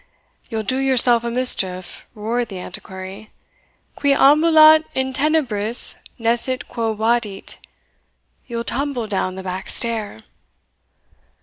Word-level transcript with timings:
"You'll 0.49 0.63
do 0.63 0.79
yourself 0.79 1.23
a 1.23 1.29
mischief," 1.29 2.07
roared 2.15 2.47
the 2.47 2.57
Antiquary; 2.59 3.29
"Qui 3.95 4.15
ambulat 4.15 4.83
in 4.95 5.13
tenebris, 5.13 5.97
nescit 6.17 6.67
quo 6.67 6.95
vadit 6.95 7.57
You'll 8.47 8.63
tumble 8.63 9.05
down 9.05 9.35
the 9.35 9.43
back 9.43 9.67
stair." 9.67 10.21